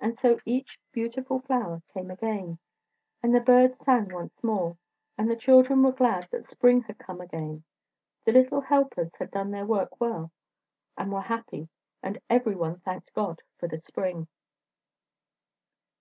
And 0.00 0.18
so 0.18 0.40
each 0.44 0.80
beautiful 0.90 1.38
flower 1.38 1.82
came 1.94 2.10
again 2.10 2.58
and 3.22 3.32
the 3.32 3.38
birds 3.38 3.78
sang 3.78 4.08
once 4.12 4.42
more, 4.42 4.76
and 5.16 5.30
the 5.30 5.36
children 5.36 5.84
were 5.84 5.92
glad 5.92 6.26
that 6.32 6.46
spring 6.46 6.82
had 6.82 6.98
come 6.98 7.20
again. 7.20 7.62
The 8.24 8.32
little 8.32 8.62
helpers 8.62 9.14
had 9.20 9.30
done 9.30 9.52
their 9.52 9.64
work 9.64 10.00
well, 10.00 10.32
and 10.98 11.12
were 11.12 11.20
happy 11.20 11.68
and 12.02 12.20
every 12.28 12.56
one 12.56 12.80
thanked 12.80 13.14
God 13.14 13.40
for 13.56 13.68
the 13.68 13.78
spring. 13.78 14.26